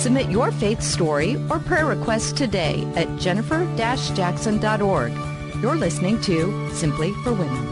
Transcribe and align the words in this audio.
Submit 0.00 0.30
your 0.30 0.50
faith 0.50 0.80
story 0.80 1.36
or 1.50 1.58
prayer 1.58 1.84
request 1.84 2.34
today 2.34 2.90
at 2.96 3.18
jennifer-jackson.org. 3.18 5.12
You're 5.60 5.76
listening 5.76 6.18
to 6.22 6.70
Simply 6.72 7.12
for 7.22 7.34
Women. 7.34 7.66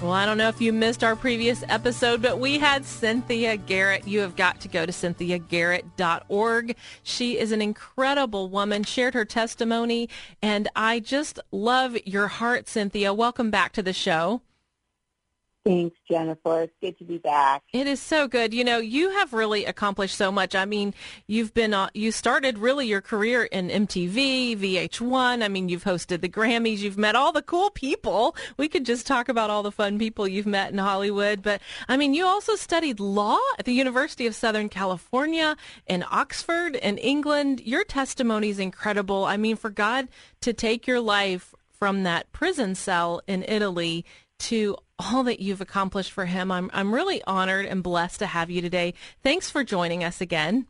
Well, 0.00 0.12
I 0.12 0.24
don't 0.24 0.38
know 0.38 0.48
if 0.48 0.58
you 0.58 0.72
missed 0.72 1.04
our 1.04 1.14
previous 1.14 1.62
episode, 1.68 2.22
but 2.22 2.40
we 2.40 2.58
had 2.58 2.86
Cynthia 2.86 3.58
Garrett. 3.58 4.08
You 4.08 4.20
have 4.20 4.36
got 4.36 4.58
to 4.62 4.68
go 4.68 4.86
to 4.86 4.92
cynthiagarrett.org. 4.92 6.76
She 7.02 7.38
is 7.38 7.52
an 7.52 7.60
incredible 7.60 8.48
woman, 8.48 8.84
shared 8.84 9.12
her 9.12 9.26
testimony, 9.26 10.08
and 10.40 10.66
I 10.74 10.98
just 10.98 11.40
love 11.52 11.94
your 12.06 12.28
heart, 12.28 12.70
Cynthia. 12.70 13.12
Welcome 13.12 13.50
back 13.50 13.72
to 13.72 13.82
the 13.82 13.92
show. 13.92 14.40
Thanks, 15.64 15.96
Jennifer. 16.10 16.62
It's 16.62 16.72
good 16.80 16.98
to 16.98 17.04
be 17.04 17.18
back. 17.18 17.62
It 17.72 17.86
is 17.86 18.00
so 18.00 18.26
good. 18.26 18.54
You 18.54 18.64
know, 18.64 18.78
you 18.78 19.10
have 19.10 19.32
really 19.32 19.64
accomplished 19.66 20.16
so 20.16 20.32
much. 20.32 20.54
I 20.54 20.64
mean, 20.64 20.94
you've 21.26 21.52
been 21.52 21.74
uh, 21.74 21.90
you 21.92 22.10
started 22.10 22.58
really 22.58 22.86
your 22.86 23.02
career 23.02 23.44
in 23.44 23.68
MTV, 23.68 24.56
VH1. 24.56 25.42
I 25.42 25.48
mean, 25.48 25.68
you've 25.68 25.84
hosted 25.84 26.22
the 26.22 26.28
Grammys. 26.28 26.78
You've 26.78 26.96
met 26.96 27.16
all 27.16 27.32
the 27.32 27.42
cool 27.42 27.70
people. 27.70 28.34
We 28.56 28.68
could 28.68 28.86
just 28.86 29.06
talk 29.06 29.28
about 29.28 29.50
all 29.50 29.62
the 29.62 29.72
fun 29.72 29.98
people 29.98 30.26
you've 30.26 30.46
met 30.46 30.72
in 30.72 30.78
Hollywood. 30.78 31.42
But 31.42 31.60
I 31.88 31.96
mean, 31.96 32.14
you 32.14 32.24
also 32.24 32.54
studied 32.54 32.98
law 32.98 33.38
at 33.58 33.66
the 33.66 33.74
University 33.74 34.26
of 34.26 34.34
Southern 34.34 34.68
California 34.68 35.56
in 35.86 36.04
Oxford 36.10 36.76
in 36.76 36.96
England. 36.98 37.60
Your 37.60 37.84
testimony 37.84 38.48
is 38.48 38.58
incredible. 38.58 39.24
I 39.24 39.36
mean, 39.36 39.56
for 39.56 39.70
God 39.70 40.08
to 40.40 40.52
take 40.52 40.86
your 40.86 41.00
life 41.00 41.54
from 41.78 42.02
that 42.02 42.30
prison 42.32 42.74
cell 42.74 43.20
in 43.26 43.44
Italy 43.46 44.04
to 44.38 44.76
all 44.98 45.22
that 45.24 45.40
you've 45.40 45.60
accomplished 45.60 46.12
for 46.12 46.26
him. 46.26 46.50
I'm 46.50 46.70
I'm 46.72 46.94
really 46.94 47.22
honored 47.26 47.66
and 47.66 47.82
blessed 47.82 48.18
to 48.20 48.26
have 48.26 48.50
you 48.50 48.60
today. 48.60 48.94
Thanks 49.22 49.50
for 49.50 49.64
joining 49.64 50.02
us 50.02 50.20
again. 50.20 50.66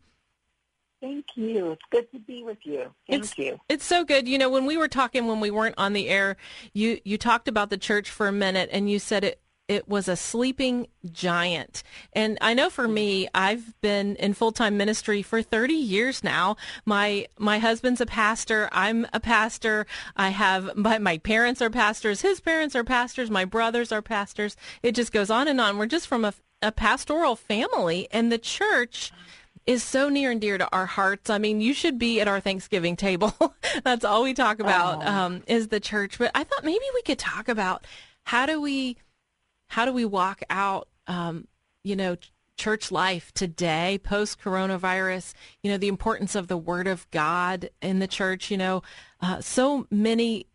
Thank 1.01 1.27
you. 1.37 1.73
It's 1.73 1.83
good 1.91 2.11
to 2.13 2.19
be 2.19 2.43
with 2.43 2.59
you. 2.65 2.87
Thank 3.09 3.23
it's, 3.23 3.39
you. 3.39 3.61
It's 3.69 3.85
so 3.85 4.05
good. 4.05 4.27
You 4.27 4.37
know, 4.37 4.51
when 4.51 4.67
we 4.67 4.77
were 4.77 4.89
talking 4.89 5.29
when 5.29 5.39
we 5.39 5.51
weren't 5.51 5.77
on 5.79 5.93
the 5.93 6.09
air, 6.09 6.37
you 6.73 7.01
you 7.05 7.17
talked 7.17 7.49
about 7.49 7.71
the 7.71 7.79
church 7.79 8.11
for 8.11 8.27
a 8.27 8.33
minute 8.33 8.69
and 8.73 8.91
you 8.91 8.99
said 8.99 9.25
it 9.25 9.41
it 9.69 9.87
was 9.87 10.09
a 10.09 10.17
sleeping 10.17 10.89
giant. 11.13 11.83
And 12.15 12.39
I 12.41 12.55
know 12.55 12.71
for 12.71 12.89
me, 12.89 13.29
I've 13.35 13.79
been 13.83 14.17
in 14.17 14.33
full-time 14.33 14.77
ministry 14.77 15.23
for 15.23 15.43
30 15.43 15.75
years 15.75 16.25
now. 16.25 16.57
My 16.85 17.27
my 17.39 17.59
husband's 17.59 18.01
a 18.01 18.07
pastor, 18.07 18.69
I'm 18.73 19.07
a 19.13 19.21
pastor. 19.21 19.87
I 20.17 20.31
have 20.31 20.75
my 20.75 20.99
my 20.99 21.19
parents 21.19 21.61
are 21.61 21.71
pastors, 21.71 22.23
his 22.23 22.41
parents 22.41 22.75
are 22.75 22.85
pastors, 22.85 23.31
my 23.31 23.45
brothers 23.45 23.93
are 23.93 24.03
pastors. 24.03 24.57
It 24.83 24.93
just 24.93 25.13
goes 25.13 25.31
on 25.31 25.49
and 25.49 25.61
on. 25.61 25.77
We're 25.79 25.87
just 25.87 26.09
from 26.09 26.25
a 26.25 26.33
a 26.61 26.73
pastoral 26.73 27.37
family 27.37 28.09
and 28.11 28.33
the 28.33 28.39
church 28.39 29.13
is 29.67 29.83
so 29.83 30.09
near 30.09 30.31
and 30.31 30.41
dear 30.41 30.57
to 30.57 30.69
our 30.73 30.87
hearts. 30.87 31.29
I 31.29 31.37
mean, 31.37 31.61
you 31.61 31.75
should 31.75 31.99
be 31.99 32.21
at 32.23 32.27
our 32.27 32.41
Thanksgiving 32.41 32.97
table. 32.97 33.55
That's 33.85 34.05
all 34.05 34.23
we 34.23 34.33
talk 34.33 34.61
about 34.61 35.07
um, 35.07 35.43
is 35.47 35.69
the 35.69 35.79
church. 35.79 36.19
But 36.19 36.31
I 36.35 36.43
thought 36.43 36.65
maybe 36.65 36.85
we 36.95 37.03
could 37.03 37.19
talk 37.19 37.49
about 37.49 37.87
how 38.25 38.47
do 38.47 38.61
we 38.63 38.97
how 39.69 39.85
do 39.85 39.93
we 39.93 40.05
walk 40.05 40.43
out, 40.51 40.89
um, 41.07 41.47
you 41.85 41.97
know, 41.97 42.17
church 42.57 42.91
life 42.91 43.33
today, 43.33 44.01
post 44.03 44.41
coronavirus, 44.41 45.33
you 45.63 45.71
know, 45.71 45.79
the 45.79 45.89
importance 45.89 46.35
of 46.35 46.49
the 46.49 46.57
word 46.57 46.89
of 46.89 47.09
God 47.11 47.71
in 47.81 48.01
the 48.01 48.09
church, 48.09 48.51
you 48.51 48.57
know, 48.57 48.83
uh, 49.21 49.41
so 49.41 49.87
many, 49.91 50.47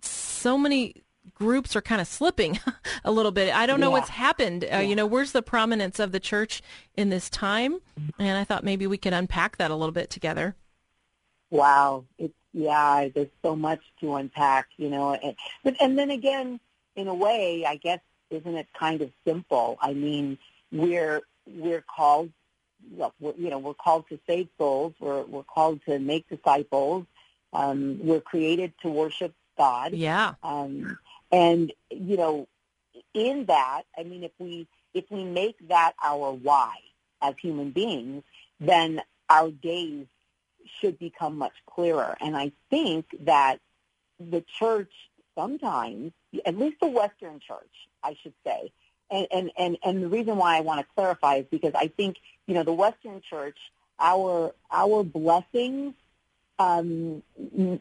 so 0.00 0.56
many 0.56 1.02
groups 1.34 1.76
are 1.76 1.82
kind 1.82 2.00
of 2.00 2.06
slipping 2.06 2.58
a 3.04 3.12
little 3.12 3.32
bit. 3.32 3.54
I 3.54 3.66
don't 3.66 3.80
know 3.80 3.88
yeah. 3.88 3.92
what's 3.92 4.08
happened. 4.08 4.64
Uh, 4.64 4.68
yeah. 4.68 4.80
You 4.80 4.96
know, 4.96 5.06
where's 5.06 5.32
the 5.32 5.42
prominence 5.42 5.98
of 5.98 6.12
the 6.12 6.20
church 6.20 6.62
in 6.94 7.10
this 7.10 7.28
time? 7.28 7.78
And 8.18 8.38
I 8.38 8.44
thought 8.44 8.64
maybe 8.64 8.86
we 8.86 8.98
could 8.98 9.12
unpack 9.12 9.58
that 9.58 9.70
a 9.70 9.76
little 9.76 9.92
bit 9.92 10.10
together. 10.10 10.56
Wow. 11.50 12.04
It's, 12.18 12.34
yeah, 12.52 13.08
there's 13.14 13.28
so 13.42 13.54
much 13.54 13.80
to 14.00 14.14
unpack, 14.16 14.68
you 14.76 14.88
know, 14.88 15.14
and, 15.14 15.36
but, 15.62 15.76
and 15.80 15.96
then 15.98 16.10
again, 16.10 16.58
in 16.96 17.06
a 17.06 17.14
way, 17.14 17.64
I 17.66 17.76
guess 17.76 18.00
isn't 18.30 18.56
it 18.56 18.68
kind 18.78 19.02
of 19.02 19.10
simple? 19.26 19.78
I 19.80 19.92
mean, 19.92 20.38
we're 20.72 21.22
we're 21.46 21.82
called, 21.82 22.30
well, 22.92 23.14
we're, 23.20 23.34
you 23.36 23.50
know, 23.50 23.58
we're 23.58 23.74
called 23.74 24.08
to 24.08 24.18
save 24.26 24.48
souls. 24.58 24.94
We're 25.00 25.22
we're 25.22 25.42
called 25.42 25.80
to 25.86 25.98
make 25.98 26.28
disciples. 26.28 27.06
Um, 27.52 27.98
we're 28.02 28.20
created 28.20 28.72
to 28.82 28.88
worship 28.88 29.34
God. 29.58 29.92
Yeah. 29.94 30.34
Um, 30.42 30.98
and 31.32 31.72
you 31.90 32.16
know, 32.16 32.48
in 33.14 33.46
that, 33.46 33.82
I 33.98 34.04
mean, 34.04 34.24
if 34.24 34.32
we 34.38 34.66
if 34.94 35.04
we 35.10 35.24
make 35.24 35.56
that 35.68 35.92
our 36.02 36.32
why 36.32 36.74
as 37.22 37.34
human 37.38 37.70
beings, 37.70 38.22
then 38.60 39.02
our 39.28 39.50
days 39.50 40.06
should 40.80 40.98
become 40.98 41.36
much 41.36 41.54
clearer. 41.66 42.16
And 42.20 42.36
I 42.36 42.52
think 42.70 43.06
that 43.24 43.58
the 44.18 44.44
church 44.58 44.92
sometimes, 45.34 46.12
at 46.44 46.56
least 46.56 46.76
the 46.80 46.88
Western 46.88 47.40
church, 47.40 47.88
I 48.02 48.16
should 48.22 48.34
say, 48.44 48.72
and, 49.10 49.26
and, 49.30 49.50
and, 49.58 49.78
and 49.84 50.02
the 50.02 50.08
reason 50.08 50.36
why 50.36 50.56
I 50.56 50.60
want 50.60 50.80
to 50.80 50.86
clarify 50.94 51.36
is 51.36 51.46
because 51.50 51.72
I 51.74 51.88
think, 51.88 52.16
you 52.46 52.54
know, 52.54 52.62
the 52.62 52.72
Western 52.72 53.20
church, 53.20 53.58
our, 53.98 54.54
our 54.70 55.02
blessings 55.02 55.94
um, 56.58 57.22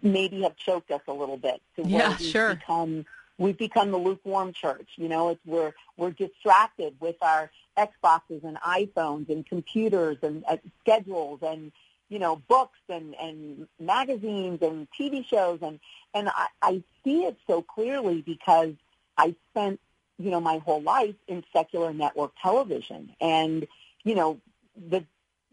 maybe 0.02 0.42
have 0.42 0.56
choked 0.56 0.92
us 0.92 1.02
a 1.08 1.14
little 1.14 1.38
bit. 1.38 1.62
To 1.76 1.88
yeah, 1.88 2.10
we've 2.10 2.22
sure. 2.22 2.56
Become, 2.56 3.06
we've 3.38 3.58
become 3.58 3.92
the 3.92 3.98
lukewarm 3.98 4.54
church. 4.54 4.90
You 4.96 5.10
know, 5.10 5.30
it's 5.30 5.42
we're 5.46 5.74
we're 5.98 6.12
distracted 6.12 6.96
with 7.00 7.18
our 7.22 7.52
Xboxes 7.78 8.44
and 8.44 8.58
iPhones 8.58 9.30
and 9.30 9.46
computers 9.46 10.18
and 10.22 10.44
uh, 10.48 10.58
schedules 10.82 11.40
and 11.42 11.72
you 12.10 12.18
know, 12.18 12.36
books 12.48 12.80
and, 12.90 13.16
and 13.22 13.68
magazines 13.80 14.60
and 14.62 14.88
TV 15.00 15.26
shows. 15.26 15.60
And, 15.62 15.80
and 16.14 16.28
I, 16.28 16.48
I 16.62 16.84
see 17.04 17.24
it 17.26 17.38
so 17.48 17.62
clearly 17.62 18.22
because 18.22 18.74
I 19.16 19.36
spent, 19.52 19.80
you 20.20 20.30
know, 20.30 20.42
my 20.42 20.58
whole 20.60 20.82
life 20.82 21.16
in 21.28 21.44
secular 21.54 21.94
network 21.94 22.34
television. 22.42 23.16
And, 23.22 23.66
you 24.04 24.16
know, 24.16 24.40
the, 24.76 25.06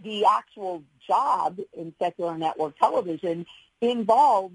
the 0.03 0.27
actual 0.27 0.83
job 1.07 1.59
in 1.73 1.95
secular 2.01 2.37
network 2.37 2.77
television 2.79 3.47
involves 3.81 4.55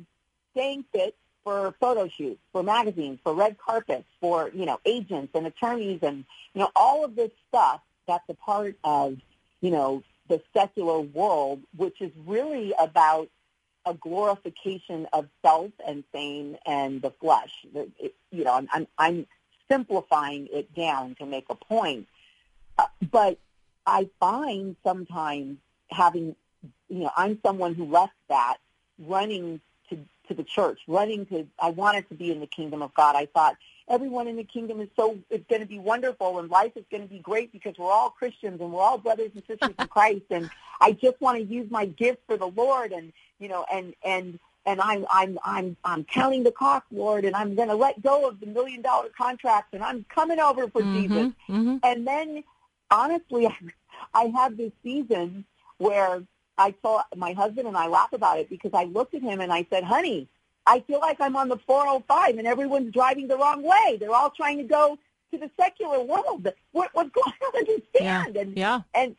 staying 0.52 0.86
fit 0.92 1.16
for 1.44 1.74
photo 1.80 2.08
shoots, 2.08 2.42
for 2.52 2.62
magazines, 2.62 3.20
for 3.24 3.34
red 3.34 3.58
carpets, 3.58 4.08
for, 4.20 4.52
you 4.54 4.66
know, 4.66 4.80
agents 4.86 5.32
and 5.34 5.48
attorneys 5.48 6.00
and, 6.04 6.26
you 6.54 6.60
know, 6.60 6.70
all 6.76 7.06
of 7.06 7.16
this 7.16 7.32
stuff 7.48 7.82
that's 8.08 8.28
a 8.30 8.34
part 8.34 8.76
of, 8.84 9.18
you 9.62 9.72
know, 9.72 10.04
the 10.28 10.42
secular 10.54 11.00
world, 11.00 11.62
which 11.76 12.02
is 12.02 12.12
really 12.26 12.74
about 12.78 13.30
a 13.86 13.94
glorification 13.94 15.08
of 15.14 15.28
self 15.44 15.72
and 15.88 16.04
fame 16.12 16.56
and 16.66 17.02
the 17.02 17.12
flesh. 17.12 17.66
It, 17.74 18.14
you 18.30 18.44
know, 18.44 18.54
I'm, 18.54 18.68
I'm, 18.72 18.88
I'm 18.98 19.28
simplifying 19.72 20.48
it 20.52 20.74
down 20.76 21.16
to 21.16 21.26
make 21.26 21.46
a 21.50 21.56
point. 21.56 22.08
Uh, 22.78 22.86
but 23.12 23.40
I 23.86 24.10
find 24.20 24.76
sometimes 24.84 25.58
having, 25.90 26.36
you 26.90 27.00
know, 27.00 27.12
I'm 27.16 27.40
someone 27.46 27.74
who 27.74 27.86
left 27.86 28.14
that 28.30 28.58
running 29.00 29.62
to, 29.90 29.98
to 30.28 30.34
the 30.34 30.44
church, 30.44 30.80
running 30.88 31.26
to, 31.28 31.48
I 31.60 31.70
wanted 31.70 32.10
to 32.10 32.16
be 32.16 32.32
in 32.32 32.40
the 32.40 32.48
kingdom 32.48 32.82
of 32.82 32.94
God. 32.94 33.16
I 33.16 33.28
thought 33.28 33.56
everyone 33.88 34.28
in 34.28 34.36
the 34.36 34.44
kingdom 34.44 34.80
is 34.80 34.88
so 34.96 35.18
it's 35.30 35.46
going 35.50 35.62
to 35.62 35.68
be 35.68 35.80
wonderful 35.80 36.40
and 36.40 36.50
life 36.50 36.72
is 36.76 36.86
going 36.90 37.04
to 37.04 37.10
be 37.10 37.20
great 37.20 37.52
because 37.52 37.76
we're 37.78 37.92
all 37.92 38.10
Christians 38.10 38.62
and 38.62 38.72
we're 38.72 38.82
all 38.82 38.98
brothers 38.98 39.32
and 39.34 39.44
sisters 39.48 39.76
in 39.78 39.88
Christ 39.90 40.26
and 40.30 40.50
I 40.80 40.94
just 40.94 41.20
want 41.20 41.38
to 41.40 41.44
use 41.44 41.70
my 41.70 41.86
gift 41.86 42.22
for 42.26 42.38
the 42.38 42.48
Lord 42.48 42.94
and 42.94 43.12
you 43.40 43.50
know 43.50 43.66
and 43.72 43.94
and 44.06 44.40
and 44.66 44.80
I'm 44.82 45.06
I'm 45.12 45.40
I'm 45.44 45.78
I'm 45.84 46.04
counting 46.04 46.44
the 46.44 46.52
cost, 46.52 46.86
Lord, 46.92 47.26
and 47.26 47.36
I'm 47.36 47.56
going 47.56 47.70
to 47.70 47.76
let 47.76 48.02
go 48.02 48.28
of 48.28 48.40
the 48.40 48.46
million 48.46 48.82
dollar 48.82 49.10
contracts 49.10 49.70
and 49.74 49.84
I'm 49.84 50.06
coming 50.10 50.40
over 50.40 50.68
for 50.68 50.82
mm-hmm, 50.82 51.02
Jesus. 51.02 51.34
Mm-hmm. 51.50 51.78
And 51.84 52.08
then 52.08 52.44
honestly, 52.90 53.48
I, 53.48 53.56
I 54.14 54.24
had 54.26 54.58
this 54.58 54.72
season 54.84 55.46
where 55.78 56.24
I 56.58 56.76
saw 56.82 57.04
my 57.16 57.34
husband 57.34 57.68
and 57.68 57.78
I 57.78 57.88
laugh 57.88 58.14
about 58.14 58.40
it 58.40 58.50
because 58.50 58.72
I 58.74 58.84
looked 58.86 59.16
at 59.16 59.22
him 59.22 59.42
and 59.42 59.52
I 59.52 59.66
said, 59.70 59.84
"Honey, 59.84 60.28
I 60.68 60.82
feel 60.82 61.00
like 61.00 61.20
I'm 61.20 61.36
on 61.36 61.50
the 61.50 61.58
405 61.58 62.38
and 62.38 62.48
everyone's 62.48 62.94
driving 62.94 63.28
the 63.28 63.38
wrong 63.38 63.64
way. 63.64 63.98
They're 64.00 64.14
all 64.14 64.30
trying 64.30 64.58
to 64.58 64.64
go 64.64 64.98
to 65.32 65.38
the 65.38 65.50
secular 65.60 66.02
world. 66.02 66.48
What, 66.72 66.90
what's 66.94 67.10
going 67.10 67.34
on? 67.42 67.58
Understand? 67.58 68.36
Yeah. 68.36 68.42
And, 68.42 68.58
yeah. 68.58 68.82
and 68.94 69.16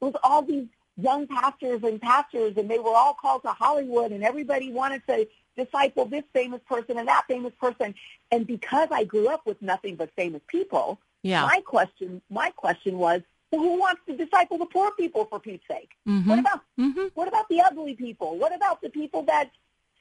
with 0.00 0.16
all 0.22 0.42
these 0.42 0.66
young 0.96 1.26
pastors 1.26 1.82
and 1.82 2.00
pastors, 2.00 2.56
and 2.56 2.70
they 2.70 2.78
were 2.78 2.94
all 2.94 3.14
called 3.14 3.42
to 3.42 3.48
Hollywood, 3.50 4.12
and 4.12 4.22
everybody 4.24 4.70
wanted 4.72 5.02
to 5.08 5.26
disciple 5.56 6.04
this 6.04 6.24
famous 6.32 6.60
person 6.68 6.98
and 6.98 7.08
that 7.08 7.24
famous 7.28 7.52
person. 7.60 7.94
And 8.30 8.46
because 8.46 8.88
I 8.90 9.04
grew 9.04 9.28
up 9.28 9.46
with 9.46 9.60
nothing 9.62 9.96
but 9.96 10.10
famous 10.14 10.42
people, 10.46 10.98
Yeah. 11.22 11.42
my 11.46 11.60
question 11.60 12.20
my 12.30 12.50
question 12.50 12.98
was, 12.98 13.22
well, 13.50 13.62
who 13.62 13.78
wants 13.78 14.02
to 14.06 14.16
disciple 14.16 14.58
the 14.58 14.66
poor 14.66 14.90
people 14.92 15.24
for 15.26 15.38
Pete's 15.40 15.66
sake? 15.68 15.90
Mhm. 16.06 16.26
What 16.26 16.38
about 16.38 16.60
Mhm. 16.78 17.10
what 17.14 17.28
about 17.28 17.48
the 17.48 17.60
ugly 17.60 17.94
people? 17.94 18.36
What 18.36 18.54
about 18.54 18.80
the 18.80 18.90
people 18.90 19.22
that 19.22 19.50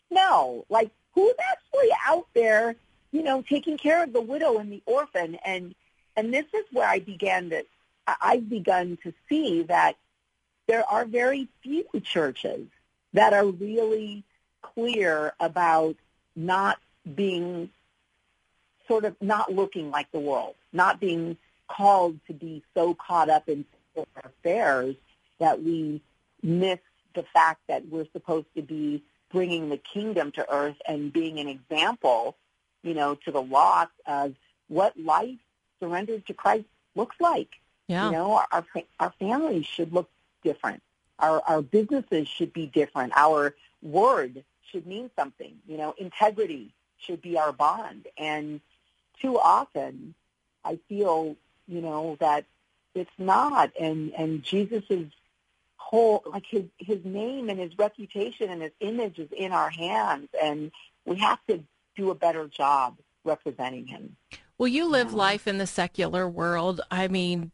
no, 0.10 0.66
like 0.70 0.90
who's 1.14 1.36
actually 1.52 1.90
out 2.06 2.28
there, 2.34 2.76
you 3.12 3.22
know, 3.24 3.42
taking 3.44 3.78
care 3.78 4.04
of 4.04 4.14
the 4.14 4.22
widow 4.22 4.58
and 4.58 4.72
the 4.72 4.82
orphan? 4.86 5.36
And 5.44 5.76
and 6.16 6.34
this 6.34 6.46
is 6.54 6.66
where 6.72 6.88
I 6.88 7.00
began 7.00 7.50
to 7.52 7.66
I- 8.06 8.18
I've 8.22 8.50
begun 8.50 8.98
to 9.04 9.14
see 9.30 9.64
that 9.64 9.96
there 10.68 10.84
are 10.90 11.06
very 11.06 11.48
few 11.62 11.86
churches 12.04 12.68
that 13.14 13.34
are 13.34 13.46
really 13.46 14.24
clear 14.62 15.34
about 15.40 15.96
not 16.36 16.80
being 17.16 17.70
sort 18.88 19.06
of 19.06 19.16
not 19.22 19.54
looking 19.54 19.92
like 19.92 20.12
the 20.12 20.20
world, 20.20 20.56
not 20.72 21.00
being 21.00 21.38
called 21.68 22.20
to 22.28 22.34
be 22.34 22.64
so 22.74 22.94
caught 22.94 23.30
up 23.30 23.48
in 23.48 23.66
affairs 24.24 24.96
that 25.40 25.62
we 25.62 26.02
miss 26.42 26.80
the 27.16 27.24
fact 27.34 27.62
that 27.68 27.88
we're 27.90 28.08
supposed 28.12 28.48
to 28.56 28.62
be 28.62 29.04
bringing 29.32 29.70
the 29.70 29.78
kingdom 29.78 30.32
to 30.32 30.50
earth 30.52 30.76
and 30.88 31.14
being 31.14 31.40
an 31.40 31.48
example, 31.48 32.36
you 32.84 32.94
know, 32.94 33.16
to 33.16 33.32
the 33.32 33.42
lost 33.42 33.92
of 34.06 34.34
what 34.68 34.98
life 35.00 35.38
surrendered 35.80 36.26
to 36.28 36.34
Christ 36.34 36.66
looks 36.96 37.16
like. 37.20 37.50
Yeah. 37.88 38.06
You 38.06 38.12
know, 38.14 38.34
our 38.34 38.48
our, 38.52 38.66
our 39.00 39.14
families 39.20 39.66
should 39.66 39.92
look 39.92 40.10
different. 40.44 40.82
Our 41.20 41.42
our 41.48 41.62
businesses 41.62 42.28
should 42.28 42.54
be 42.54 42.68
different. 42.68 43.14
Our 43.16 43.56
word 43.82 44.44
should 44.72 44.86
mean 44.88 45.10
something. 45.16 45.56
You 45.68 45.78
know, 45.78 45.96
integrity 45.98 46.74
should 46.98 47.22
be 47.22 47.38
our 47.38 47.52
bond. 47.52 48.08
And 48.18 48.62
too 49.22 49.40
often, 49.40 50.16
I 50.66 50.80
feel, 50.90 51.36
you 51.68 51.82
know, 51.82 52.18
that 52.20 52.46
it's 52.96 53.12
not. 53.18 53.72
And 53.80 54.14
and 54.18 54.44
Jesus's 54.44 55.12
whole, 55.78 56.24
like 56.26 56.46
his 56.46 56.64
his 56.78 57.04
name 57.04 57.50
and 57.50 57.60
his 57.60 57.78
reputation 57.78 58.50
and 58.50 58.62
his 58.62 58.72
image 58.80 59.20
is 59.20 59.30
in 59.32 59.52
our 59.52 59.70
hands, 59.70 60.30
and 60.42 60.72
we 61.06 61.18
have 61.18 61.40
to 61.48 61.64
do 61.96 62.10
a 62.10 62.16
better 62.16 62.48
job 62.48 62.98
representing 63.24 63.88
him. 63.88 64.16
Well, 64.58 64.68
you 64.68 64.88
live 64.88 65.14
life 65.14 65.48
in 65.48 65.58
the 65.58 65.68
secular 65.68 66.28
world. 66.28 66.82
I 66.90 67.08
mean, 67.08 67.52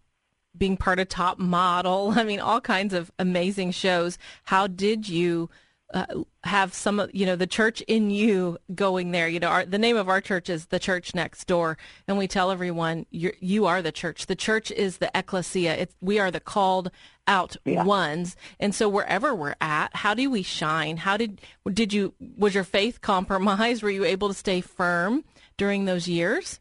being 0.58 0.78
part 0.78 1.00
of 1.00 1.10
Top 1.10 1.40
Model. 1.40 2.14
I 2.16 2.24
mean, 2.24 2.40
all 2.40 2.62
kinds 2.62 2.94
of 2.94 3.12
amazing 3.20 3.72
shows. 3.72 4.18
How 4.46 4.68
did 4.68 5.08
you 5.08 5.50
uh, 5.94 6.06
have 6.44 6.72
some 6.72 7.00
of 7.00 7.10
you 7.16 7.26
know 7.26 7.36
the 7.36 7.48
church 7.48 7.82
in 7.82 8.12
you 8.12 8.58
going 8.76 9.12
there? 9.12 9.28
You 9.28 9.40
know, 9.40 9.48
our, 9.48 9.66
the 9.66 9.80
name 9.80 9.98
of 9.98 10.08
our 10.08 10.22
church 10.22 10.50
is 10.50 10.68
the 10.68 10.78
Church 10.80 11.16
Next 11.16 11.46
Door, 11.48 11.78
and 12.08 12.18
we 12.18 12.28
tell 12.28 12.52
everyone 12.52 13.06
you're, 13.10 13.34
you 13.40 13.66
are 13.66 13.82
the 13.82 13.92
church. 13.92 14.28
The 14.28 14.36
church 14.36 14.70
is 14.72 14.98
the 14.98 15.10
ecclesia. 15.16 15.76
It's, 15.76 15.96
we 16.00 16.20
are 16.20 16.30
the 16.32 16.40
called 16.40 16.92
out 17.28 17.56
Yeah. 17.66 17.84
ones, 17.84 18.36
and 18.60 18.74
so 18.76 18.88
wherever 18.90 19.34
we're 19.34 19.56
at, 19.62 19.96
how 19.96 20.14
do 20.14 20.30
we 20.30 20.44
shine? 20.44 20.98
How 20.98 21.18
did 21.18 21.42
did 21.72 21.92
you 21.92 22.14
was 22.38 22.54
your 22.54 22.64
faith 22.64 23.02
compromised? 23.02 23.82
Were 23.82 23.90
you 23.90 24.06
able 24.06 24.28
to 24.28 24.34
stay 24.36 24.62
firm 24.62 25.24
during 25.58 25.86
those 25.86 26.08
years? 26.08 26.60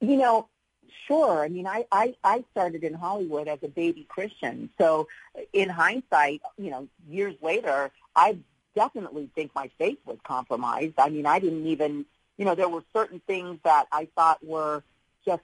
You 0.00 0.16
know, 0.16 0.48
sure. 1.06 1.42
I 1.42 1.48
mean, 1.48 1.66
I, 1.66 1.86
I, 1.92 2.14
I 2.24 2.44
started 2.52 2.82
in 2.84 2.94
Hollywood 2.94 3.48
as 3.48 3.58
a 3.62 3.68
baby 3.68 4.04
Christian. 4.08 4.70
So 4.78 5.08
in 5.52 5.68
hindsight, 5.68 6.42
you 6.58 6.70
know, 6.70 6.88
years 7.08 7.34
later, 7.42 7.90
I 8.14 8.38
definitely 8.74 9.30
think 9.34 9.54
my 9.54 9.70
faith 9.78 9.98
was 10.04 10.18
compromised. 10.24 10.94
I 10.98 11.08
mean, 11.08 11.26
I 11.26 11.38
didn't 11.38 11.66
even, 11.66 12.04
you 12.36 12.44
know, 12.44 12.54
there 12.54 12.68
were 12.68 12.82
certain 12.92 13.20
things 13.26 13.58
that 13.64 13.86
I 13.92 14.08
thought 14.16 14.44
were 14.44 14.82
just 15.24 15.42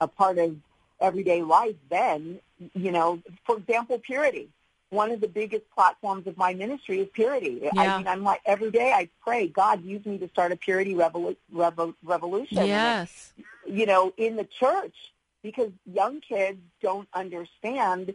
a 0.00 0.08
part 0.08 0.38
of 0.38 0.56
everyday 1.00 1.42
life 1.42 1.76
then, 1.90 2.40
you 2.74 2.92
know, 2.92 3.20
for 3.44 3.56
example, 3.58 3.98
purity. 3.98 4.48
One 4.90 5.10
of 5.10 5.20
the 5.22 5.28
biggest 5.28 5.64
platforms 5.74 6.26
of 6.26 6.36
my 6.36 6.52
ministry 6.52 7.00
is 7.00 7.08
purity. 7.12 7.60
Yeah. 7.62 7.70
I 7.78 7.96
mean, 7.96 8.06
I'm 8.06 8.22
like, 8.22 8.40
every 8.44 8.70
day 8.70 8.92
I 8.92 9.08
pray, 9.22 9.46
God, 9.48 9.82
use 9.84 10.04
me 10.04 10.18
to 10.18 10.28
start 10.28 10.52
a 10.52 10.56
purity 10.56 10.94
revolu- 10.94 11.36
revo- 11.52 11.94
revolution. 12.04 12.58
And 12.58 12.68
it- 12.70 12.72
Yes. 12.74 13.32
You 13.66 13.86
know, 13.86 14.12
in 14.16 14.36
the 14.36 14.44
church 14.44 14.94
because 15.42 15.70
young 15.86 16.20
kids 16.20 16.60
don't 16.80 17.08
understand 17.14 18.14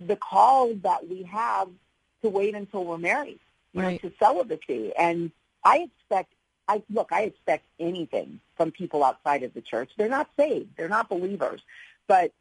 the 0.00 0.16
call 0.16 0.74
that 0.74 1.08
we 1.08 1.22
have 1.24 1.68
to 2.22 2.28
wait 2.28 2.54
until 2.54 2.84
we're 2.84 2.98
married, 2.98 3.40
you 3.72 3.82
Right. 3.82 4.02
know, 4.02 4.08
to 4.10 4.16
celibacy. 4.18 4.92
And 4.96 5.30
I 5.64 5.88
expect, 5.90 6.32
I 6.68 6.82
look, 6.90 7.12
I 7.12 7.22
expect 7.22 7.64
anything 7.80 8.40
from 8.56 8.70
people 8.70 9.02
outside 9.02 9.42
of 9.42 9.54
the 9.54 9.60
church. 9.60 9.90
They're 9.96 10.08
not 10.08 10.30
saved. 10.36 10.76
They're 10.76 10.88
not 10.88 11.08
believers. 11.08 11.60
But 12.06 12.32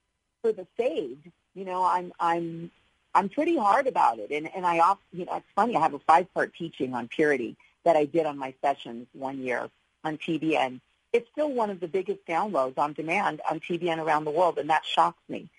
for 0.41 0.51
the 0.51 0.67
saved, 0.77 1.29
you 1.55 1.65
know, 1.65 1.83
I'm, 1.83 2.13
I'm, 2.19 2.71
I'm 3.15 3.29
pretty 3.29 3.57
hard 3.57 3.87
about 3.87 4.19
it. 4.19 4.31
And, 4.31 4.49
and 4.55 4.65
I, 4.65 4.79
often, 4.79 5.03
you 5.11 5.25
know, 5.25 5.35
it's 5.37 5.45
funny. 5.55 5.75
I 5.75 5.79
have 5.79 5.93
a 5.95 5.99
five-part 5.99 6.53
teaching 6.55 6.93
on 6.93 7.07
purity 7.07 7.55
that 7.83 7.95
I 7.95 8.05
did 8.05 8.25
on 8.25 8.37
my 8.37 8.53
sessions 8.61 9.07
one 9.13 9.39
year 9.39 9.69
on 10.03 10.17
TBN 10.17 10.79
it's 11.13 11.29
still 11.31 11.51
one 11.51 11.69
of 11.69 11.79
the 11.79 11.87
biggest 11.87 12.25
downloads 12.27 12.77
on 12.77 12.93
demand 12.93 13.41
on 13.49 13.59
TBN 13.59 13.97
around 13.99 14.25
the 14.25 14.31
world, 14.31 14.57
and 14.57 14.69
that 14.69 14.85
shocks 14.85 15.21
me. 15.29 15.49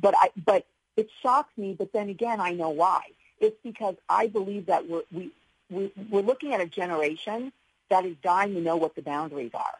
But 0.00 0.14
I, 0.18 0.30
but 0.44 0.66
it 0.96 1.08
shocks 1.22 1.56
me. 1.56 1.74
But 1.74 1.92
then 1.92 2.08
again, 2.08 2.40
I 2.40 2.52
know 2.52 2.70
why. 2.70 3.02
It's 3.40 3.56
because 3.62 3.96
I 4.08 4.26
believe 4.26 4.66
that 4.66 4.88
we're 4.88 5.02
we, 5.12 5.30
we 5.70 5.92
we're 6.10 6.22
looking 6.22 6.52
at 6.54 6.60
a 6.60 6.66
generation 6.66 7.52
that 7.88 8.04
is 8.04 8.16
dying 8.22 8.54
to 8.54 8.60
know 8.60 8.76
what 8.76 8.94
the 8.94 9.02
boundaries 9.02 9.52
are. 9.54 9.78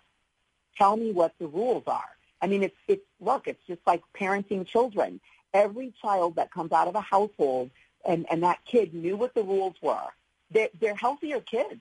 Tell 0.78 0.96
me 0.96 1.12
what 1.12 1.32
the 1.38 1.46
rules 1.46 1.84
are. 1.86 2.10
I 2.40 2.46
mean, 2.46 2.62
it's 2.62 2.76
it's 2.86 3.04
look, 3.20 3.48
it's 3.48 3.64
just 3.66 3.80
like 3.86 4.02
parenting 4.14 4.66
children. 4.66 5.20
Every 5.54 5.92
child 6.02 6.36
that 6.36 6.50
comes 6.50 6.72
out 6.72 6.86
of 6.86 6.94
a 6.94 7.00
household 7.00 7.70
and 8.06 8.26
and 8.30 8.42
that 8.42 8.58
kid 8.64 8.94
knew 8.94 9.16
what 9.16 9.34
the 9.34 9.42
rules 9.42 9.74
were. 9.82 10.08
They're, 10.50 10.68
they're 10.78 10.94
healthier 10.94 11.40
kids. 11.40 11.80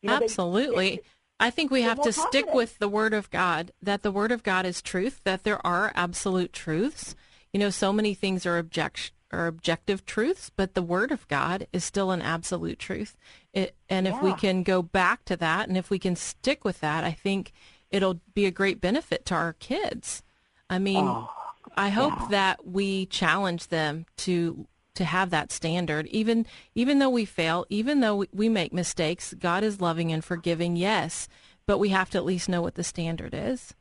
You 0.00 0.08
know, 0.08 0.18
they- 0.18 0.24
Absolutely. 0.24 1.00
I 1.42 1.50
think 1.50 1.70
we 1.70 1.82
have 1.82 2.00
to 2.02 2.12
stick 2.12 2.54
with 2.54 2.78
the 2.78 2.88
Word 2.88 3.12
of 3.12 3.28
God, 3.30 3.72
that 3.82 4.02
the 4.02 4.12
Word 4.12 4.30
of 4.30 4.42
God 4.42 4.64
is 4.64 4.80
truth, 4.80 5.20
that 5.24 5.42
there 5.42 5.64
are 5.66 5.90
absolute 5.94 6.52
truths. 6.52 7.16
You 7.52 7.58
know, 7.60 7.70
so 7.70 7.92
many 7.92 8.14
things 8.14 8.46
are 8.46 8.58
object 8.58 9.12
are 9.32 9.46
objective 9.46 10.04
truths, 10.04 10.50
but 10.54 10.74
the 10.74 10.82
Word 10.82 11.10
of 11.10 11.26
God 11.26 11.66
is 11.72 11.84
still 11.84 12.10
an 12.10 12.22
absolute 12.22 12.78
truth. 12.78 13.16
It, 13.52 13.74
and 13.88 14.06
if 14.06 14.22
we 14.22 14.34
can 14.34 14.62
go 14.62 14.82
back 14.82 15.24
to 15.24 15.36
that, 15.38 15.68
and 15.68 15.76
if 15.76 15.88
we 15.90 15.98
can 15.98 16.16
stick 16.16 16.64
with 16.64 16.80
that, 16.80 17.02
I 17.02 17.12
think 17.12 17.52
it'll 17.90 18.20
be 18.34 18.46
a 18.46 18.50
great 18.50 18.80
benefit 18.80 19.24
to 19.26 19.34
our 19.34 19.54
kids. 19.54 20.22
I 20.68 20.78
mean, 20.78 21.06
Oh, 21.06 21.30
I 21.76 21.88
hope 21.88 22.14
yeah. 22.18 22.28
that 22.30 22.66
we 22.66 23.06
challenge 23.06 23.68
them 23.68 24.06
to 24.18 24.66
to 24.94 25.04
have 25.04 25.30
that 25.30 25.50
standard 25.50 26.06
even 26.08 26.46
even 26.74 26.98
though 26.98 27.10
we 27.10 27.24
fail 27.24 27.64
even 27.70 28.00
though 28.00 28.24
we, 28.32 28.48
make 28.48 28.72
mistakes 28.72 29.34
god 29.38 29.64
is 29.64 29.80
loving 29.80 30.12
and 30.12 30.24
forgiving 30.24 30.76
yes 30.76 31.28
but 31.66 31.78
we 31.78 31.88
have 31.90 32.10
to 32.10 32.18
at 32.18 32.24
least 32.24 32.48
know 32.48 32.60
what 32.62 32.74
the 32.74 32.84
standard 32.84 33.32
is 33.32 33.74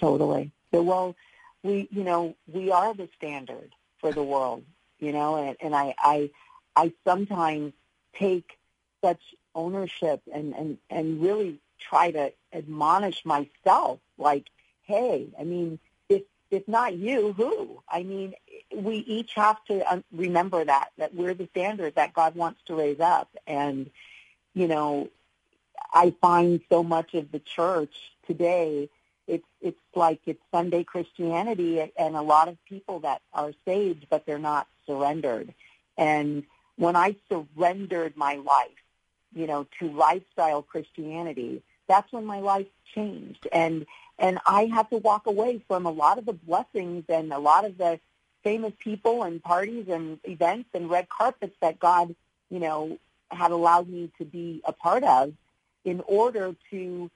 Totally. 0.00 0.52
So, 0.70 0.82
well, 0.82 1.16
we, 1.62 1.88
you 1.90 2.04
know, 2.04 2.36
we 2.46 2.70
are 2.70 2.94
the 2.94 3.08
standard 3.16 3.74
for 3.98 4.12
the 4.12 4.22
world, 4.22 4.64
you 4.98 5.12
know, 5.12 5.36
and, 5.36 5.56
and 5.60 5.74
I, 5.74 5.94
I, 5.98 6.30
I 6.76 6.92
sometimes 7.06 7.72
take 8.14 8.58
such 9.02 9.34
ownership 9.54 10.20
and, 10.32 10.54
and, 10.54 10.78
and 10.90 11.22
really 11.22 11.58
try 11.78 12.10
to 12.10 12.32
admonish 12.52 13.24
myself, 13.24 14.00
like, 14.18 14.50
hey, 14.82 15.28
I 15.38 15.44
mean, 15.44 15.78
if, 16.54 16.66
not 16.68 16.94
you, 16.94 17.32
who? 17.32 17.82
I 17.88 18.02
mean, 18.02 18.34
we 18.74 18.96
each 18.96 19.34
have 19.34 19.62
to 19.66 19.92
um, 19.92 20.04
remember 20.12 20.64
that, 20.64 20.90
that 20.98 21.14
we're 21.14 21.34
the 21.34 21.48
standard 21.48 21.94
that 21.96 22.14
God 22.14 22.34
wants 22.34 22.60
to 22.66 22.74
raise 22.74 23.00
up. 23.00 23.28
And, 23.46 23.90
you 24.54 24.68
know, 24.68 25.10
I 25.92 26.14
find 26.20 26.60
so 26.68 26.82
much 26.82 27.14
of 27.14 27.30
the 27.30 27.40
church 27.40 27.94
today 28.26 28.88
it's 29.26 29.46
it's 29.60 29.80
like 29.94 30.20
it's 30.26 30.42
Sunday 30.52 30.84
Christianity 30.84 31.92
and 31.96 32.16
a 32.16 32.22
lot 32.22 32.48
of 32.48 32.62
people 32.66 33.00
that 33.00 33.22
are 33.32 33.52
saved 33.64 34.06
but 34.10 34.26
they're 34.26 34.38
not 34.38 34.66
surrendered. 34.86 35.54
And 35.96 36.44
when 36.76 36.96
I 36.96 37.16
surrendered 37.28 38.16
my 38.16 38.34
life, 38.34 38.70
you 39.34 39.46
know, 39.46 39.66
to 39.78 39.90
lifestyle 39.90 40.62
Christianity, 40.62 41.62
that's 41.88 42.12
when 42.12 42.24
my 42.24 42.40
life 42.40 42.66
changed. 42.94 43.46
And 43.52 43.86
and 44.18 44.38
I 44.46 44.66
had 44.66 44.88
to 44.90 44.98
walk 44.98 45.26
away 45.26 45.62
from 45.66 45.86
a 45.86 45.90
lot 45.90 46.18
of 46.18 46.26
the 46.26 46.32
blessings 46.32 47.04
and 47.08 47.32
a 47.32 47.38
lot 47.38 47.64
of 47.64 47.78
the 47.78 47.98
famous 48.44 48.72
people 48.78 49.24
and 49.24 49.42
parties 49.42 49.86
and 49.88 50.18
events 50.24 50.68
and 50.74 50.88
red 50.88 51.08
carpets 51.08 51.56
that 51.60 51.80
God, 51.80 52.14
you 52.50 52.60
know, 52.60 52.98
had 53.30 53.50
allowed 53.50 53.88
me 53.88 54.12
to 54.18 54.24
be 54.24 54.62
a 54.64 54.72
part 54.72 55.02
of 55.02 55.32
in 55.84 56.00
order 56.06 56.54
to 56.70 57.10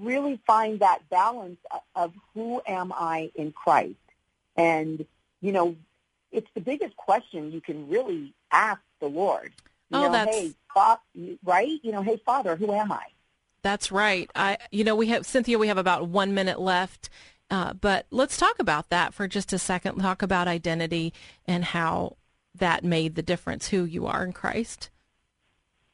really 0.00 0.38
find 0.46 0.80
that 0.80 1.08
balance 1.08 1.58
of 1.94 2.12
who 2.34 2.60
am 2.66 2.92
I 2.92 3.30
in 3.34 3.52
Christ. 3.52 3.94
And, 4.56 5.06
you 5.40 5.52
know, 5.52 5.76
it's 6.32 6.48
the 6.54 6.60
biggest 6.60 6.96
question 6.96 7.52
you 7.52 7.60
can 7.60 7.88
really 7.88 8.34
ask 8.50 8.80
the 9.00 9.06
Lord. 9.06 9.52
You 9.90 9.98
oh, 9.98 10.02
know, 10.02 10.12
that's 10.12 10.36
hey, 10.36 10.52
fa- 10.74 11.00
right? 11.44 11.78
You 11.82 11.92
know, 11.92 12.02
hey, 12.02 12.20
Father, 12.24 12.56
who 12.56 12.72
am 12.72 12.90
I? 12.92 13.04
That's 13.66 13.90
right. 13.90 14.30
I, 14.36 14.58
you 14.70 14.84
know, 14.84 14.94
we 14.94 15.08
have 15.08 15.26
Cynthia. 15.26 15.58
We 15.58 15.66
have 15.66 15.76
about 15.76 16.06
one 16.06 16.34
minute 16.34 16.60
left, 16.60 17.10
uh, 17.50 17.72
but 17.72 18.06
let's 18.12 18.36
talk 18.36 18.60
about 18.60 18.90
that 18.90 19.12
for 19.12 19.26
just 19.26 19.52
a 19.52 19.58
second. 19.58 19.98
Talk 19.98 20.22
about 20.22 20.46
identity 20.46 21.12
and 21.48 21.64
how 21.64 22.16
that 22.54 22.84
made 22.84 23.16
the 23.16 23.24
difference. 23.24 23.70
Who 23.70 23.82
you 23.82 24.06
are 24.06 24.24
in 24.24 24.32
Christ. 24.32 24.90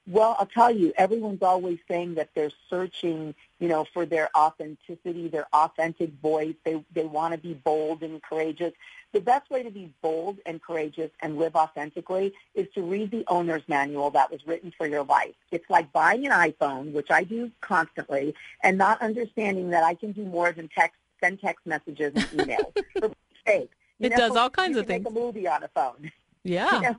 Well, 0.07 0.37
I'll 0.39 0.45
tell 0.45 0.71
you, 0.71 0.93
everyone's 0.99 1.41
always 1.41 1.79
saying 1.89 2.17
that 2.17 2.29
they're 2.35 2.51
searching, 2.69 3.35
you 3.63 3.69
know, 3.69 3.87
for 3.95 4.05
their 4.05 4.29
authenticity, 4.37 5.29
their 5.29 5.47
authentic 5.53 6.11
voice. 6.21 6.57
They 6.65 6.83
they 6.93 7.05
want 7.05 7.31
to 7.33 7.39
be 7.39 7.55
bold 7.55 8.03
and 8.03 8.21
courageous. 8.21 8.73
The 9.13 9.21
best 9.21 9.49
way 9.51 9.63
to 9.63 9.71
be 9.71 9.93
bold 10.03 10.39
and 10.45 10.61
courageous 10.61 11.13
and 11.21 11.39
live 11.39 11.55
authentically 11.55 12.35
is 12.57 12.67
to 12.75 12.83
read 12.83 13.13
the 13.13 13.23
owner's 13.29 13.63
manual 13.69 14.11
that 14.11 14.33
was 14.33 14.45
written 14.49 14.73
for 14.77 14.89
your 14.89 15.05
life. 15.05 15.37
It's 15.53 15.71
like 15.71 15.93
buying 15.93 16.27
an 16.27 16.33
iPhone, 16.33 16.91
which 16.91 17.13
I 17.13 17.23
do 17.23 17.53
constantly, 17.61 18.35
and 18.65 18.77
not 18.77 19.01
understanding 19.01 19.71
that 19.71 19.85
I 19.85 19.95
can 19.95 20.11
do 20.11 20.25
more 20.25 20.51
than 20.51 20.69
text, 20.69 20.99
send 21.23 21.41
text 21.41 21.65
messages 21.65 22.15
and 22.17 22.25
emails. 22.31 22.77
for 22.99 23.13
sake. 23.47 23.71
You 24.01 24.07
it 24.07 24.11
know, 24.11 24.17
does 24.17 24.37
all 24.37 24.51
kinds 24.51 24.77
of 24.77 24.89
things. 24.89 25.05
Make 25.05 25.13
a 25.13 25.15
movie 25.15 25.47
on 25.47 25.63
a 25.63 25.69
phone. 25.69 26.11
Yeah. 26.43 26.75
You 26.75 26.81
know, 26.81 26.97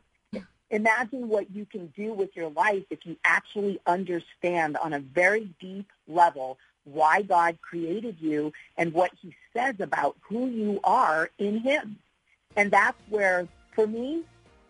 imagine 0.70 1.27
what 1.27 1.51
you 1.51 1.65
can 1.65 1.88
do 1.88 2.13
with 2.13 2.38
your 2.38 2.51
life 2.51 2.84
if 2.89 3.05
you 3.05 3.17
actually 3.25 3.82
understand 3.86 4.77
on 4.77 4.93
a 4.93 5.00
very 5.00 5.53
deep 5.60 5.91
level 6.07 6.57
why 6.86 7.22
God 7.22 7.57
created 7.62 8.17
you 8.19 8.51
and 8.77 8.93
what 8.93 9.12
he 9.22 9.36
says 9.53 9.75
about 9.79 10.17
who 10.22 10.48
you 10.48 10.79
are 10.83 11.29
in 11.38 11.60
him. 11.60 11.98
And 12.55 12.72
that's 12.72 13.00
where, 13.10 13.48
for 13.74 13.88
me, 13.88 14.24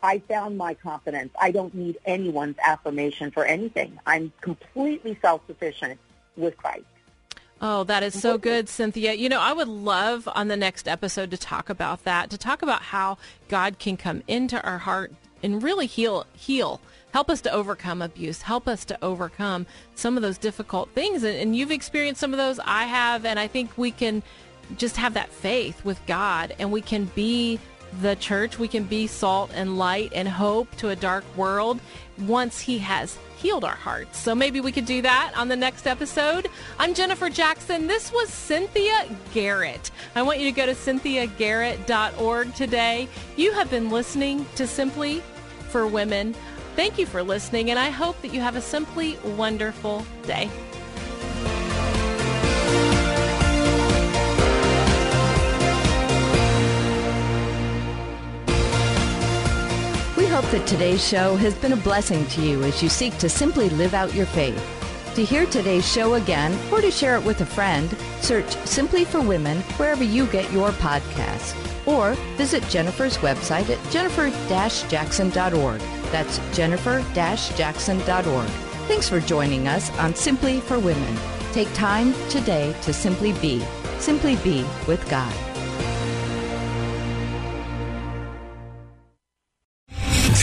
I 0.04 0.20
found 0.20 0.58
my 0.58 0.74
confidence. 0.74 1.32
I 1.40 1.52
don't 1.52 1.74
need 1.74 1.98
anyone's 2.06 2.58
affirmation 2.66 3.32
for 3.32 3.46
anything. 3.46 3.98
I'm 4.06 4.32
completely 4.42 5.18
self-sufficient 5.22 6.00
with 6.38 6.56
Christ. 6.58 6.86
Oh, 7.62 7.86
that 7.86 8.04
is 8.04 8.20
so 8.20 8.38
good, 8.38 8.68
Cynthia. 8.68 9.14
You 9.14 9.30
know, 9.30 9.40
I 9.40 9.54
would 9.54 9.70
love 9.70 10.28
on 10.36 10.50
the 10.50 10.58
next 10.58 10.88
episode 10.88 11.32
to 11.32 11.38
talk 11.38 11.70
about 11.70 12.04
that, 12.04 12.30
to 12.32 12.38
talk 12.38 12.62
about 12.62 12.82
how 12.82 13.18
God 13.48 13.80
can 13.80 13.96
come 13.96 14.22
into 14.28 14.62
our 14.62 14.80
heart 14.80 15.14
and 15.44 15.62
really 15.62 15.86
heal 15.86 16.26
heal 16.34 16.82
help 17.14 17.30
us 17.30 17.42
to 17.42 17.52
overcome 17.52 18.02
abuse 18.02 18.42
help 18.42 18.68
us 18.68 18.86
to 18.86 18.98
overcome 19.04 19.66
some 19.96 20.16
of 20.16 20.24
those 20.24 20.38
difficult 20.38 20.90
things 20.92 21.24
and, 21.24 21.38
and, 21.38 21.56
you've 21.56 21.72
experienced 21.72 22.20
some 22.20 22.34
of 22.34 22.38
those 22.38 22.60
i 22.60 22.84
have 22.84 23.26
and 23.26 23.40
i 23.40 23.48
think 23.48 23.78
we 23.78 23.92
can 23.92 24.24
just 24.78 24.98
have 24.98 25.14
that 25.14 25.30
faith 25.30 25.84
with 25.86 26.04
god 26.08 26.56
and 26.58 26.72
we 26.72 26.82
can 26.82 27.06
be 27.14 27.60
the 28.02 28.16
church 28.16 28.58
we 28.58 28.68
can 28.68 28.84
be 28.86 29.06
salt 29.06 29.52
and 29.54 29.78
light 29.78 30.12
and 30.16 30.28
hope 30.28 30.74
to 30.78 30.90
a 30.90 30.96
dark 30.96 31.24
world 31.38 31.80
once 32.18 32.60
he 32.60 32.80
has 32.80 33.18
healed 33.44 33.66
our 33.66 33.76
hearts. 33.76 34.18
So 34.20 34.34
maybe 34.34 34.62
we 34.62 34.72
could 34.72 34.86
do 34.86 35.02
that 35.02 35.34
on 35.36 35.50
the 35.50 35.56
next 35.58 35.86
episode. 35.86 36.48
I'm 36.80 36.94
Jennifer 36.94 37.30
Jackson. 37.30 37.88
This 37.88 38.10
was 38.12 38.30
Cynthia 38.30 39.06
Garrett. 39.34 39.92
I 40.16 40.22
want 40.22 40.40
you 40.40 40.46
to 40.46 40.56
go 40.56 40.66
to 40.66 40.74
cynthiagarrett.org 40.74 42.56
today. 42.56 43.10
You 43.36 43.52
have 43.52 43.70
been 43.70 43.90
listening 43.90 44.46
to 44.56 44.66
Simply 44.66 45.22
for 45.74 45.88
Women. 45.88 46.36
Thank 46.76 47.00
you 47.00 47.08
for 47.08 47.24
listening, 47.24 47.72
and 47.72 47.80
I 47.80 47.90
hope 47.90 48.22
that 48.22 48.32
you 48.32 48.42
have 48.42 48.56
a 48.56 48.62
simply 48.62 49.18
wonderful 49.36 50.06
day. 50.22 50.48
We 60.16 60.28
hope 60.28 60.46
that 60.52 60.64
today's 60.68 61.04
show 61.04 61.36
has 61.38 61.56
been 61.56 61.74
a 61.74 61.78
blessing 61.78 62.24
to 62.28 62.42
you 62.42 62.62
as 62.62 62.84
you 62.84 62.90
seek 62.90 63.18
to 63.18 63.28
simply 63.28 63.70
live 63.70 63.96
out 63.96 64.14
your 64.14 64.28
faith. 64.28 64.64
To 65.16 65.26
hear 65.26 65.48
today's 65.48 65.92
show 65.92 66.14
again 66.14 66.56
or 66.72 66.82
to 66.82 66.92
share 66.92 67.16
it 67.16 67.24
with 67.24 67.42
a 67.42 67.48
friend, 67.48 67.90
search 68.22 68.52
Simply 68.68 69.06
for 69.06 69.22
Women 69.22 69.62
wherever 69.78 70.04
you 70.04 70.28
get 70.28 70.52
your 70.52 70.70
podcasts. 70.70 71.73
Or 71.86 72.14
visit 72.38 72.64
Jennifer's 72.70 73.18
website 73.18 73.70
at 73.70 73.92
jennifer-jackson.org. 73.92 75.82
That's 76.12 76.40
jennifer-jackson.org. 76.56 78.50
Thanks 78.88 79.08
for 79.10 79.20
joining 79.20 79.68
us 79.68 79.90
on 79.98 80.14
Simply 80.16 80.60
for 80.60 80.80
Women. 80.80 81.18
Take 81.52 81.74
time 81.74 82.14
today 82.30 82.76
to 82.82 82.94
simply 82.94 83.34
be. 83.34 83.64
Simply 84.00 84.36
be 84.38 84.66
with 84.88 85.08
God. 85.10 85.53